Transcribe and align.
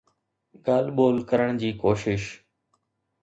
ڳالهه 0.65 0.95
ٻولهه 0.97 1.27
ڪرڻ 1.29 1.49
جي 1.61 1.69
ڪوشش. 1.81 2.23